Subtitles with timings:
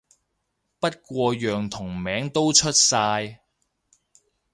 [0.79, 3.39] 不過樣同名都出晒